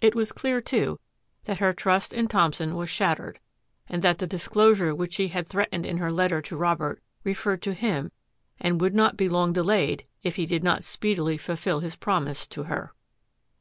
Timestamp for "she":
5.12-5.28